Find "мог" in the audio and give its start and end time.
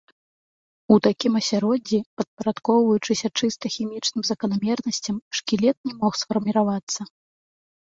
6.05-6.11